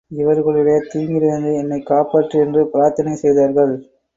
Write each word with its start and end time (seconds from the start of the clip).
இவர்களுடைய 0.07 0.83
தீங்கிலிருந்து 0.93 1.57
என்னைக் 1.57 1.89
காப்பாற்று 1.89 2.39
என்று 2.39 2.69
பிரார்த்தனை 2.69 3.15
செய்தார்கள். 3.15 3.73